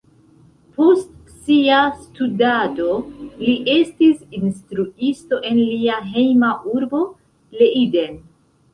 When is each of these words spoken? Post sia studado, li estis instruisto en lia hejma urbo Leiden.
Post 0.77 1.11
sia 1.43 1.81
studado, 2.05 2.89
li 3.45 3.55
estis 3.75 4.27
instruisto 4.41 5.43
en 5.53 5.63
lia 5.63 6.03
hejma 6.11 6.53
urbo 6.77 7.07
Leiden. 7.63 8.23